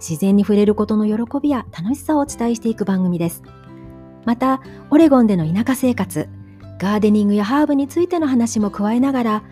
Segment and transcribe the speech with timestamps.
[0.00, 3.42] 自然に触れることの喜びや楽しさをお伝えしていく番組です。
[4.24, 6.28] また、オレゴンでの田舎生活、
[6.78, 9.42] ガーデニングやハーブについての話も加えながら、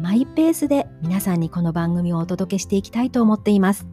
[0.00, 3.86] マイペースで皆さんにこの番組をお届けしていきたいと思っています。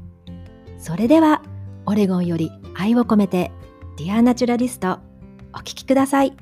[0.77, 1.41] それでは、
[1.85, 3.51] オレゴンより愛を込めて、
[3.97, 4.99] ディアナチュラリスト、
[5.53, 6.35] お聴きください。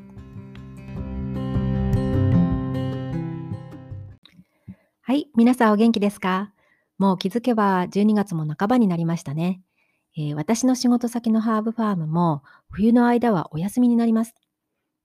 [5.02, 6.52] はい、皆さんお元気ですか？
[6.98, 9.62] もう気づけば12月も半ばになりましたね。
[10.16, 14.35] えー、私の仕事先のハーブファームも冬の間はお休みになります。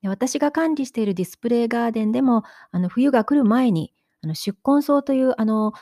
[0.03, 5.72] で私が管理しているディスプレイガーデンでもあの冬が来る前にあの宿根草というあの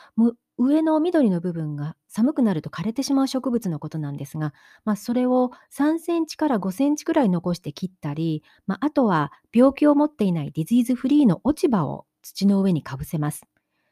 [0.59, 4.55] 上の緑の部分が寒くなると枯れてしまう植物のことなんですが、
[4.85, 13.43] まあ、それを3センチから5センチくらい残して切ったり、まあ、あとは病気を持っていないディジーズフリーの落ち葉を土の上にかぶせます。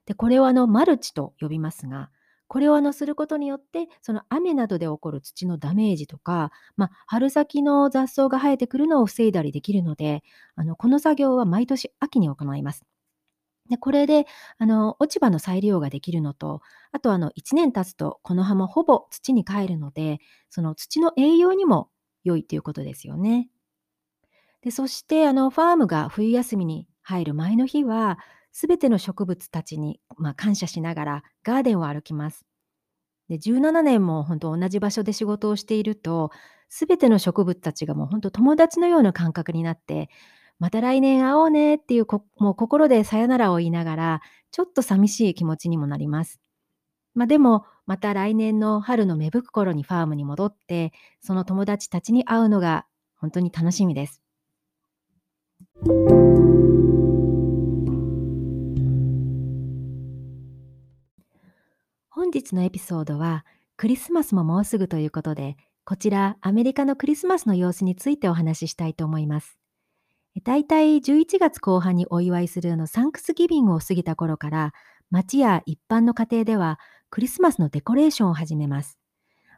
[0.07, 2.11] で、これをあのマルチと呼びますが、
[2.47, 10.23] これをあのすることによって、その雨などで起こる土のダメージとか、まあ、春先の雑草が生えてくるのを防いだりできるので、
[10.55, 12.85] あのこの作業は毎年秋に行います。
[13.71, 14.27] でこれで
[14.59, 16.61] あの落ち葉の再利用ができるのと、
[16.93, 20.19] あとあの1年経つとこの葉もほぼ土に帰るので、
[20.51, 21.89] その土の栄養にも
[22.25, 23.49] 良いということですよね。
[24.61, 28.19] でそしてあのファームが冬休みに入る前の日は、
[28.55, 32.47] すべての植物たちに、まあ、感謝しながらガーデンを歩きます。
[33.29, 36.31] で17年も本当同じ場所で仕事をしていると、
[36.69, 40.09] すべての植物たちがもう本当友達のような感覚になって、
[40.61, 42.07] また来年会おうねっていう
[42.39, 44.23] もう心でさよならを言いながら、
[44.53, 46.41] ちょっと寂しい気持ちにもなります。
[47.15, 54.23] まあ、でも、また来年の春の芽吹く頃にファームに戻って、その友達たちに会うのが本当に楽しみです。
[62.35, 63.45] 日のエピソードは
[63.77, 69.59] クリスマスももうすぐということで、こちらアメリカのクリスマスの様子についてお話ししたいと思います。
[70.43, 74.73] だいたい11月後半にお祝いするのサンクスギビングを過ぎた頃から、
[75.11, 76.81] 街や一般の家庭では
[77.11, 78.99] クリスマスのデコレーションを始めます。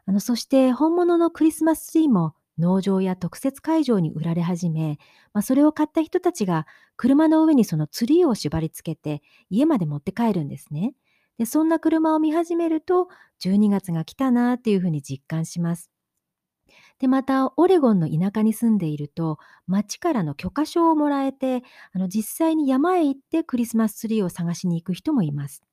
[0.05, 4.99] あのそして本物のクリスマスツリーも農場や特設会場に売られ始め、
[5.33, 10.93] まあ、それを買った人たちが車の上にそのツリーを縛り付けて家まで持って帰るんですね。
[11.37, 13.09] で、そんな車を見始めると、
[13.39, 15.91] 12月が来たなっていうふうに実感します。
[16.99, 19.37] で、また、オレゴンの田舎に住んでいると、
[19.67, 25.63] 町からの許可証をもらえて、あの実際に山へ行ってクリスマスツリーを探しに行く人もいます。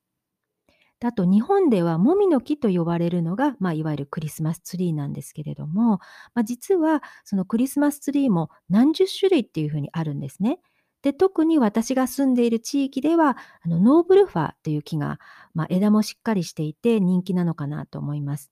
[1.02, 5.98] あと、日本ではもみの木と呼ばれるのが、まあ、いわゆるクリスマスツリーなんですけれども、
[6.34, 10.60] まあ、実はそのクリスマスツリーも何十種類っていうふうにあるんですね。
[11.04, 15.20] で、特に私が住んでいる地域では、あのノーブルファーという木が、
[15.52, 18.50] まあ、枝もしっかりしていて人気なのかなと思います。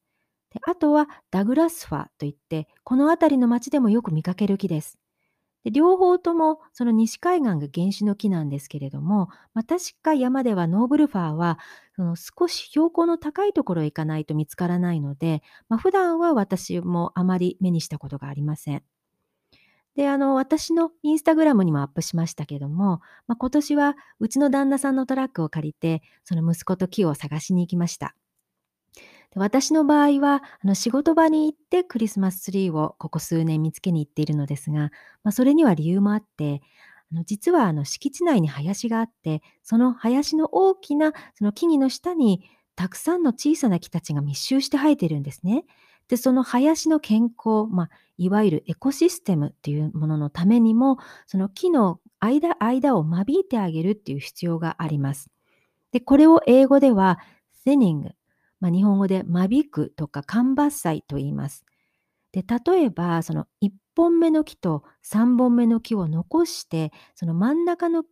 [0.50, 4.98] であとはダグラスファーといって、この辺りの町でもよく見かける木です。
[5.64, 11.58] で両方ともその西海岸が原種の木なんですけれども、まあ、確か山ではノーブルファーは
[11.96, 18.82] その少し標高の高いところへ行かないと見つからないので、まあ、普段は私もあまり目にしたことがありません。
[19.94, 28.14] で、あの、私のインスタグラムにもアップしましたけども、まあ、今年はうちの旦那さんのトラックを借りて、その息子と木を探しに行きました。
[29.32, 34.90] で私の場合は、あの仕事場に行ってクリスマスツリーをここ数年見つけに行っているのですが、
[35.24, 36.60] まあ、それには理由もあって、
[37.12, 42.42] あの実はあの敷地内に林があって、その林の大きなその木々の下に
[42.76, 45.64] たくさんの小さな木たちが密集して生えているんですね。
[46.08, 55.30] で、その林の健康、まあ、いわゆるエコシステムっていうもののためにも、その木の間、間を間引いてあげるっていう必要があります。
[55.92, 57.18] で、これを英語では
[57.66, 58.10] thinning、
[58.60, 61.64] まあ、日本語で間引くとか間伐採と言います。
[62.32, 68.04] で、例えば、その1本目の木と3本目の木を残して、その真ん中の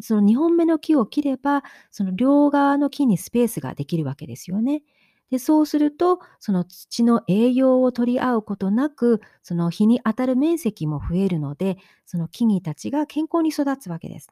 [0.00, 4.82] その2本目の木を切れば、その両側の木にスペースができるわけですよね。
[5.30, 14.28] で、そうすると、その土の栄養を取り合うことなく、その日に当たる面積も増えるので、その木々たちが健康に育つわけです。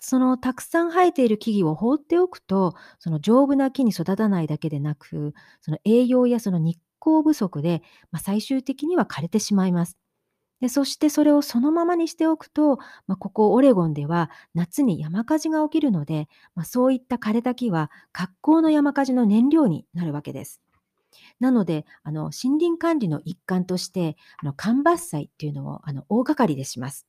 [0.00, 9.96] そのたくさん生えている木々を放っておくと、その丈夫な木に育たないだけでなく、その栄養やその日光不足で、まあ、最終的には枯れてしまいます。
[10.64, 20.62] でそしてそれをそのままにしておくと、まあ、ここオレゴンでは夏に山火事が起きるので、まあ、そういった枯れた木は格好の山火事の燃料になるわけです。
[21.38, 27.06] なので、あの森林管理の一環として、あの間伐採っていうのをあの大掛かりでします。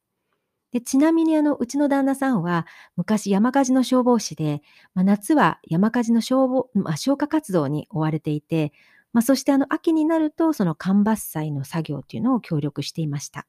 [0.73, 2.67] でちなみにあのうちの旦那さんは
[2.97, 4.63] 昔山火事の消防士で、
[4.93, 8.73] まあ、夏は山火事の消防、まあ、消火活動に追われていて、
[9.15, 13.47] まあ、そしてあの秋になるとその間伐採の作業というのを協力していました。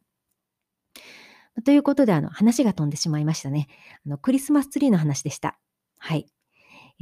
[1.64, 3.66] ということであの話が飛んでしまいましたね。
[4.06, 5.58] あのクリスマスツリーの話でした。
[5.98, 6.28] はい。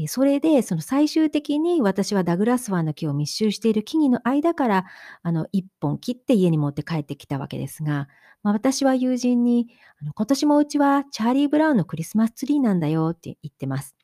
[0.06, 4.86] それで、その最終的に私はダグラスワンの木を密集している木々の間から、
[5.22, 8.08] あの、一本切って家に持って帰ってきたわけですが、
[8.42, 9.68] まあ、私は友人に、
[10.00, 13.94] あの今年もうちはチャーリー・ブラウンのクリスマスツリーなんだよって言ってます。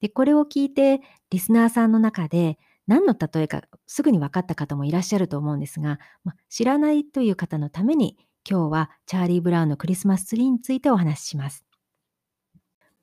[0.00, 1.00] で、これを聞いて、
[1.30, 8.16] リスナーさんの中で、何の例えかすぐに分かった方もいらっしゃると思うんですが、ま、知らないという方のために、
[8.48, 11.64] 今日はチャーリー・ブラウンのクリスマスツリーについてお話しします。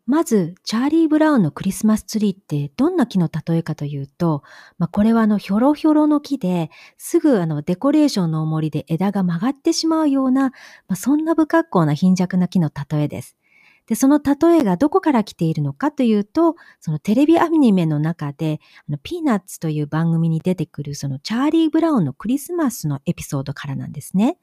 [0.07, 4.43] まず、チャーリー・ブラウンのクリスマスツリーってどんな木の例えかというと、
[4.77, 10.51] まあ、これはあのひょろひょろの木で、すぐあのデコレーションの重りで枝が曲がってしまうような、ま
[10.89, 13.37] あ、そんな不格好な貧弱な木の例えです。
[13.87, 24.37] で、その例えがどこから来ているのかというと、そのテレビアニメの中で、あのピーナッツという番組に出てくるそのチャーリー・ブラウンのクリスマスのエピソードからなんですね。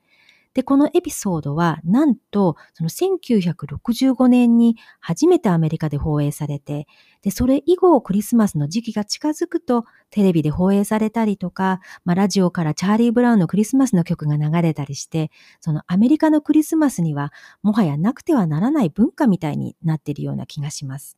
[0.58, 6.88] で、このエピソードは、なんと、その1965年に初めてアメリカで放映されて、
[7.22, 17.32] で、それ以後クリスマスの時期が近づくと、テレビで放映されたりとか、まあ、ラジオからチャーリー・ブラウンのクリスマスの曲が流れたりして、そのアメリカのクリスマスには、
[17.62, 21.16] もはやなくてはならない文化みたいになっているような気がします。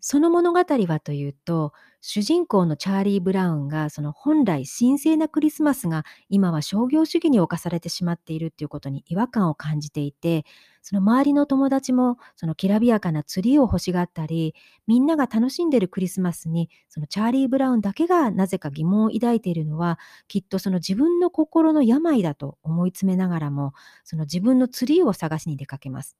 [0.00, 1.72] その物語はというと、
[2.02, 10.46] 主人公のチャーリー・ブラウンがその本来神聖なクリスマスが今は商業主義に侵されてしまっているっていうことに違和感を感じていて
[10.80, 14.54] その周りの友達もそのきらびやかなツリーを欲しがったり
[14.86, 23.74] みんなが楽しんでいるクリスマスにそのチャーリー・ブラウンだけがなぜか疑問を抱いているのはきっとその自分の心の病だと思い詰めながらも
[24.04, 26.16] その自分のツリーを探しに出かけます。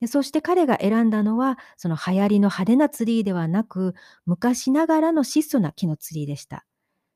[0.00, 3.94] でそして彼が選んだのは、その流行りの派手なツリーではなく、
[4.24, 6.64] 昔ながらの質素な木のツリーでした。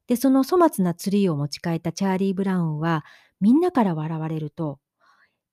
[0.09, 3.05] で、その粗末なツリーを持ち帰ったチャーリー・ブラウンは、
[3.41, 4.81] みんなから笑われると、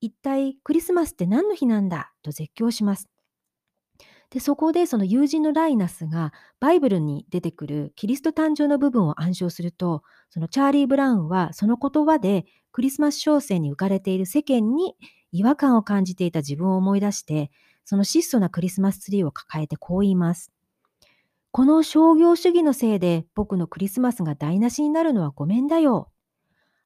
[0.01, 3.09] 一体クリスマスって何の日なんだと絶叫します。
[4.29, 14.95] で、そこでその友人のライナスがバイブルに出てくるキリスト誕生の部分を暗唱すると、そのチャーリー・ブラウンはその言葉でクリスマス商戦に浮かれている世間に
[15.31, 17.51] 違和感を感じていた自分を思い出して、
[17.85, 20.51] その質素なクリスマスツリーを抱えてこう言います。
[21.51, 26.11] この商業主義のせいで僕のクリスマスが台無しになるのはごめんだよ。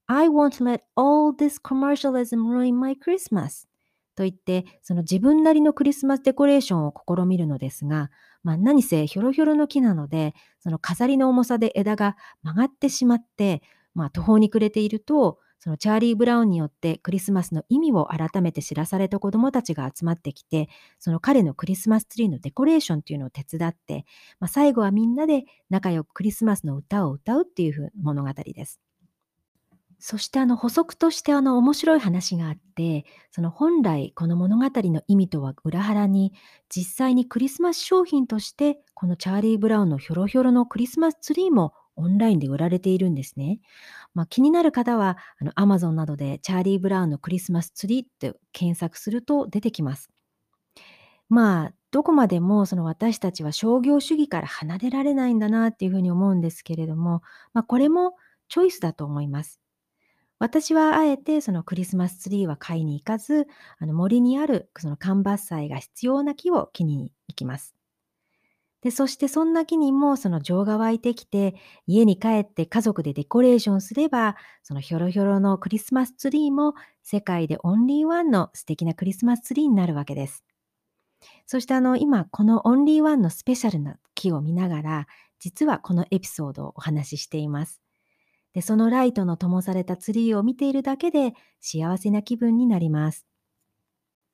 [0.08, 3.68] I won't let all this commercialism ruin my Christmas.
[4.16, 8.10] と言って、その自分なりのクリスマスデコレーションを試みるのですが、
[8.44, 13.62] まあ、何せひょろひょろの木なので、その飾りの重さで枝が曲がってしまって、
[13.94, 20.70] まあ、途方に暮れていると、そのチャーリー・ブラウンによってクリスマスの意味を改めて知らされた子どもたちが集まってきて、
[21.00, 24.06] その彼のクリスマスツリーのデコレーションっていうのを手伝って、
[24.40, 28.80] まあ、最後はみんなで仲良くクリスマスの歌を歌うっていう物語です。
[29.98, 36.34] そしてあの補足としてあの面白い話があって、その本来この物語の意味とは裏腹に、
[36.70, 43.60] 実際にクリスマス商品として、このチャーリー・ブラウンのひょろひょろのクリスマスツリーもオンラインで売られているんですね。
[44.14, 50.10] まあ、気になる方は、あの Amazon などでチャーリー・ブラウンのクリスマスツリーって検索すると出てきます。
[51.30, 57.22] まあ、どこまでもその私たちは商業主義から離れられないんだなっていうふうに思うんですけれども、
[57.54, 58.14] まあ、これも
[58.50, 59.60] チョイスだと思います。
[60.38, 63.48] 私はあえてそのクリスマスツリーは買いに行かず、
[63.80, 67.74] あの森にあるその間伐採が必要な木を木に行きます。
[68.86, 71.56] で、そしてそんな木にもその情が湧いてきて、
[71.88, 80.44] 家に帰って家族でデコレーションすれば、そのひょろひょろのクリスマスツリーも世界でオンリーワンの素敵なクリスマスツリーになるわけです。
[81.48, 85.08] そしてあの、今このオンリーワンのスペシャルな木を見ながら、
[85.40, 87.82] 実はこのエピソードをお話ししています。
[88.54, 93.26] で、そのライトの灯されたツリーを見ているだけで幸せな気分になります。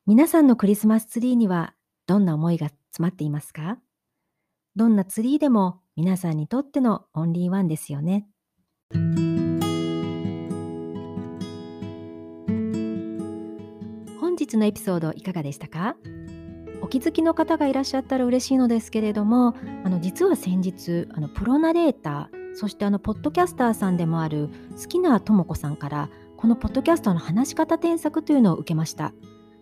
[0.06, 1.74] 皆さんのクリスマスツリーには
[2.06, 3.80] どんな思いが詰まっていますか？
[4.74, 8.26] どんなツリーでも皆さんにとってのオンリーワンですよね。
[14.22, 15.98] 本日のエピソードいかがでしたか？
[16.82, 24.50] お気づきの方がいらっしゃったら嬉しいのですけれどもあの実は先日あのプロナレーターそしてあのポッドキャスターさんでもある
[24.82, 29.14] 好きなともこさんからこのポッドキャストの話し方添削というのを受けました。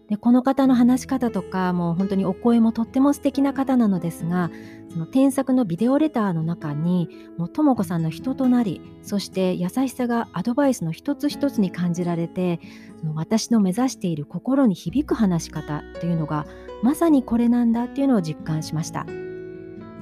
[0.10, 4.50] でこの方の話し方とかもう本当にお声もとっても素敵な方なのですが
[4.90, 12.60] その添削のビデオレターの中にもうとも子さんの人となりそして優しさがアドバイスの一つ一つに感じられて
[13.00, 16.48] その私の目指している心に響く話し方というのが
[16.82, 19.06] まさにこれなんだっていうのを実感しました。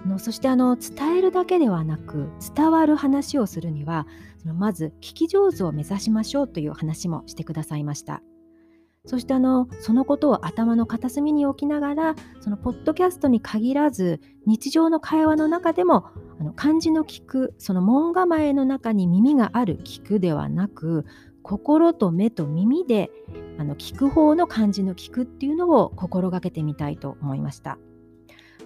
[0.07, 8.21] のそしてあの伝えるだけではなく伝わる話をするにはそのまず聞き上手を目指しましょうという話もしてくださいました。
[9.07, 16.07] そしてあのそのことを頭の片隅に置きながらそのポッドキャストに限らず日常の会話の中でも
[16.39, 21.05] あの漢字の聞くその門構えの中に耳がある聞くではなく
[21.41, 23.09] 心と目と耳で
[23.57, 27.79] あの聞く方の漢字の聞くっていうのを心がけてみたいと思いました。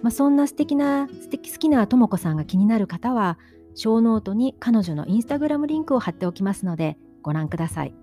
[0.02, 3.38] まあ、そんな素敵な素敵好きなとも子さんが気になる方は
[3.74, 8.01] ショーノートに彼女のインスタグラムリンクを貼っておきますのでご覧ください。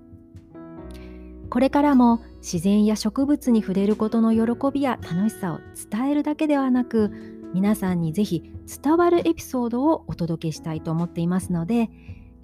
[1.50, 7.12] これからも自然や植物に触れることの喜びや楽しさを伝えるだけではなく
[7.54, 8.52] 皆さんにぜひ
[8.84, 11.90] 伝わるエピソードをお届けしたいと思っていますので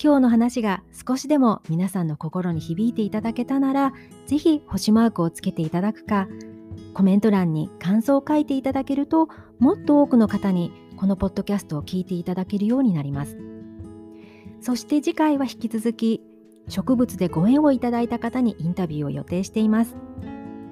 [0.01, 3.93] 今日の話が少しでも皆さんの心に響いていただけたなら
[4.25, 6.27] ぜひ星マークをつけていただくか
[6.93, 13.37] コメント欄に感想を書いていただけるともっと多くの方にこのポッドキャストを聞いていただけるようになります。
[14.61, 16.21] そして次回は引き続き
[16.67, 19.95] 植物でご縁をいただいた方にインタビューを予定しています。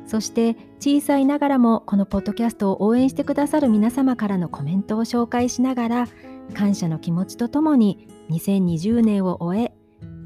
[0.06, 6.08] そして小さいながらもこのポッドキャストを応援してくださる皆様からのコメントを紹介しながら
[6.54, 9.74] 感謝の気持ちとともに2020年を終え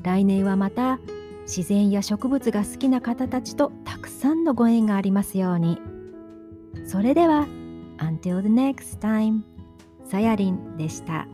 [0.02, 1.00] 来年はまた
[1.44, 5.80] 自然や植物が好きな方たちとたくさんのご縁がありますように。
[6.86, 7.48] それでは
[7.98, 9.42] Until the next time
[10.04, 11.28] さやりんでした。